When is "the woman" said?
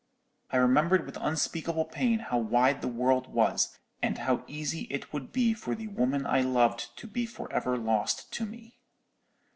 5.75-6.25